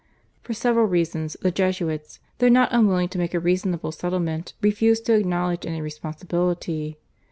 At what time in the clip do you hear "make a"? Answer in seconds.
3.19-3.39